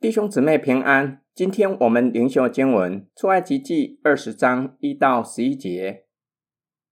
[0.00, 6.06] 弟兄姊妹平安，今天我们灵修经文出埃及记二十章一到十一节。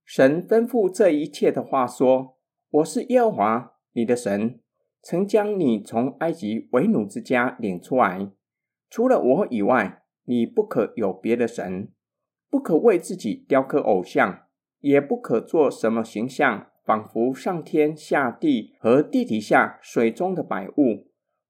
[0.04, 2.36] 神吩咐这一切的话说
[2.68, 4.60] ：“我是耶和华你的神，
[5.00, 8.30] 曾将你从埃及为奴之家领出来。
[8.90, 11.90] 除了我以外，你不可有别的神，
[12.50, 14.40] 不可为自己雕刻偶像，
[14.80, 21.07] 也不可做什么形象，仿佛上天下地和地底下水中的百物。”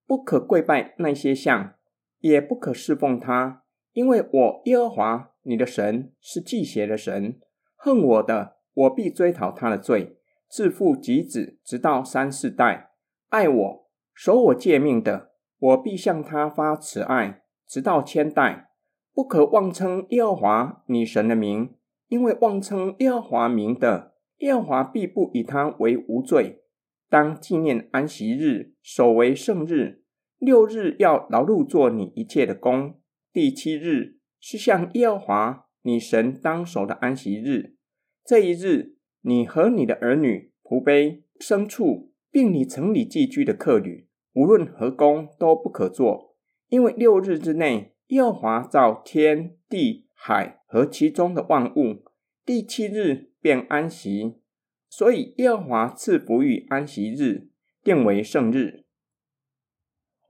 [0.08, 1.74] 不可跪拜那些像，
[2.20, 3.62] 也不可侍奉他，
[3.92, 7.38] 因为我耶和华你的神是忌邪的神，
[7.76, 10.16] 恨我的，我必追讨他的罪，
[10.48, 12.88] 自父及子，直到三四代；
[13.28, 18.70] 爱我、守我诫命的，我必向他发慈爱，直到千代。
[19.12, 21.74] 不可妄称耶和华你神的名，
[22.08, 26.62] 因为妄称耶和华名的，耶和华必不以他为无罪。
[27.08, 30.02] 当纪念安息日，守为圣日。
[30.38, 33.00] 六日要劳碌做你一切的工，
[33.33, 37.74] 第七日是向耶和华你神当守的安息日。
[38.24, 46.36] 这一日，你和你的儿女、仆婢、牲畜，并你城里寄居的客旅，无论何工都不可做，
[46.68, 52.05] 因为六日之内，耶和华造天地海和其中的万物，
[52.44, 54.38] 第七日便安息。
[54.89, 57.48] 所以耶和华赐福于安息日，
[57.83, 58.84] 定为圣日。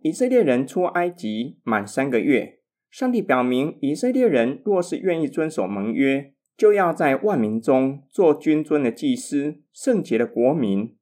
[0.00, 10.96] 以色列人出埃及满三个月，上帝表明，以色列人若是愿意遵守盟约，就要在万民中做君尊的祭司、圣洁的国民。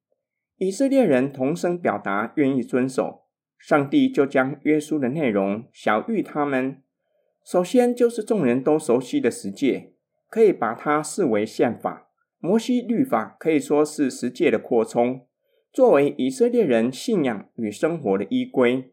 [0.57, 3.25] 以色列人同声表达愿意遵守，
[3.59, 6.81] 上帝就将约书的内容晓谕他们。
[7.45, 9.93] 首先就是众人都熟悉的十诫，
[10.29, 12.06] 可以把它视为宪法。
[12.39, 15.25] 摩西律法可以说是十诫的扩充，
[15.71, 18.91] 作为以色列人信仰与生活的依归。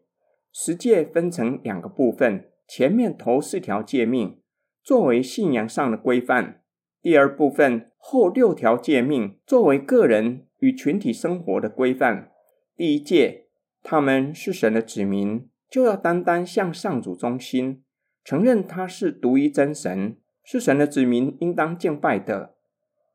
[0.51, 4.39] 十诫分成两个部分，前面头四条诫命
[4.81, 6.61] 作为信仰上的规范，
[7.01, 12.31] 第二部分后六条诫命作为个人与群体生活的规范。
[12.75, 13.47] 第一诫，
[13.83, 17.83] 他们是神的子民，就要单单向上主忠心，
[18.23, 22.54] 承认他是独一真神，是神的子民应当敬拜的。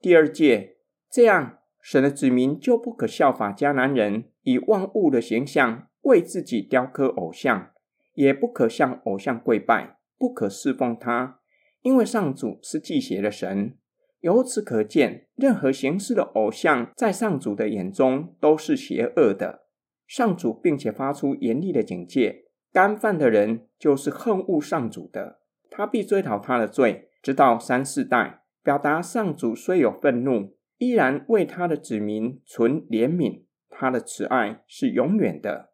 [0.00, 0.76] 第二诫，
[1.10, 7.72] 这样神的子民就不可效法迦南人，以万物的形象为自己雕刻偶像，
[8.14, 11.40] 也不可向偶像跪拜，不可侍奉他，
[11.82, 13.76] 因为上主是忌邪的神。
[14.20, 19.66] 由此可见，任何形式的偶像在上主的眼中都是邪恶的。
[20.06, 25.40] 上主并且发出严厉的警戒：干犯的人就是恨恶上主的，
[25.70, 28.39] 他必追讨他的罪，直到三四代。
[28.62, 35.72] 表达上主虽有愤怒，依然为他的子民存怜悯，他的慈爱是永远的。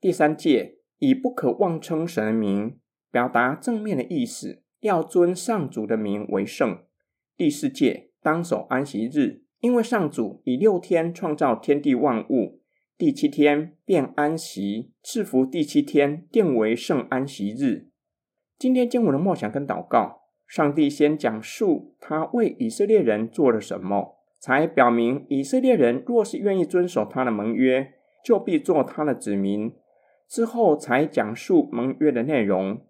[0.00, 2.78] 第三戒，以不可妄称神的名，
[3.10, 6.84] 表达正面的意思，要尊上主的名为圣。
[7.36, 12.60] 第四戒，当守安息日，因为上主以六天创造天地万物，
[12.96, 17.88] 第七天便安息，赐福第七天，定为圣安息日。
[18.56, 20.23] 今天经文的梦想跟祷告。
[20.54, 27.94] 上帝先讲述他为以色列人做了什么，才表明以色列人若是愿意遵守他的盟约，
[28.24, 29.74] 就必做他的子民。
[30.28, 32.80] 之后才讲述盟约的内容。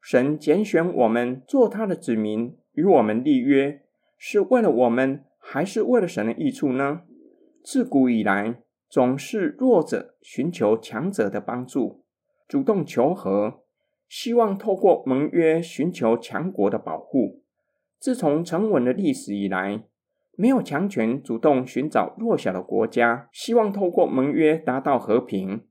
[0.00, 3.82] 神拣选我们做他的子民，与我们立约，
[4.18, 7.02] 是为了我们，还是为了神的益处呢？
[7.62, 12.02] 自古以来，总是弱者寻求强者的帮助，
[12.48, 13.60] 主动求和。
[14.16, 17.42] 希望透过盟约寻求强国的保护。
[17.98, 19.82] 自从沉稳的历史以来，
[20.36, 25.62] 没有强权主动寻找弱小的国家，希望透过盟约达到和平。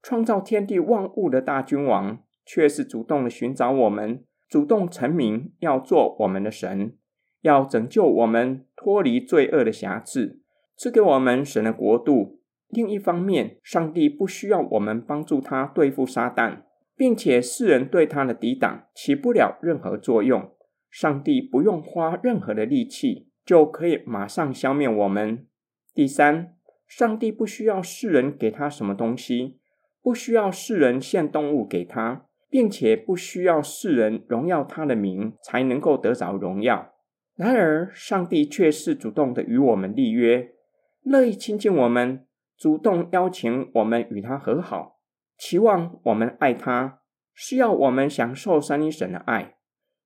[0.00, 6.96] 创造天地万物的大君王，却是主动的寻找我们，主动成名要做我们的神，
[7.40, 10.38] 要拯救我们脱离罪恶的瑕疵，
[10.76, 12.38] 赐给我们神的国度。
[12.68, 16.62] 另一方面，上帝不需要我们帮助他对付撒旦。
[17.00, 20.52] 并且世人对他的抵挡起不了任何作用，
[20.90, 25.46] 上帝不用花任何的力气就可以马上消灭我们。
[25.94, 26.56] 第三，
[26.86, 29.56] 上帝不需要世人给他什么东西，
[30.02, 36.92] 不需要世人献动物给他，并且不需要世人荣耀他的名才能够得着荣耀。
[37.34, 40.50] 然而，上帝却是主动的与我们立约，
[41.02, 42.26] 乐意亲近我们，
[42.58, 44.99] 主动邀请我们与他和好。
[45.40, 47.00] 期望我们爱他，
[47.32, 49.56] 是要我们享受三一神的爱。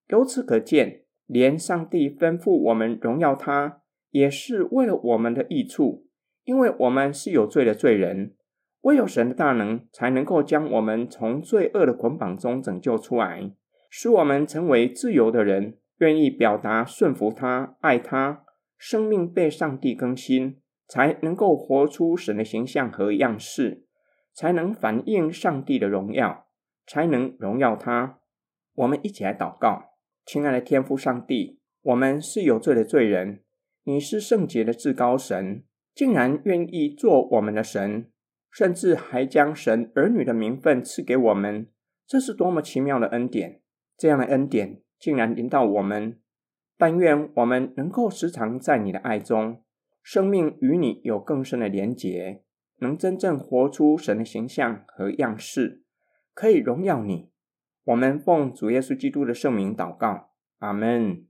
[0.07, 6.07] 由此可见，连上帝吩咐我们荣耀他，也是为了我们的益处，
[6.45, 8.37] 因为我们是有罪的罪人，
[8.83, 13.51] 唯有神的大能，才能够将我们从罪恶的捆绑中拯救出来，
[13.91, 18.45] 使我们成为自由的人，愿意表达顺服他、爱他，
[18.79, 23.84] 生命被上帝更新，才能够活出神的形象和样式，
[24.35, 26.49] 才能反映上帝的荣耀，
[26.87, 28.19] 才能荣耀他。
[28.75, 29.93] 我们一起来祷告，
[30.27, 33.45] 亲爱的天父上帝，我们是有罪的罪人，
[33.85, 35.65] 你是圣洁的至高神，
[35.95, 38.11] 竟然愿意做我们的神。
[38.51, 41.67] 甚至还将神儿女的名分赐给我们，
[42.07, 43.61] 这是多么奇妙的恩典！
[43.99, 46.21] 这样的恩典竟然临到我们，
[46.79, 49.65] 但愿我们能够时常在你的爱中，
[50.05, 52.44] 生命与你有更深的连结，
[52.79, 55.83] 能真正活出神的形象和样式，
[56.33, 57.31] 可以荣耀你。
[57.85, 61.27] 我们奉主耶稣基督的圣名祷告，阿门。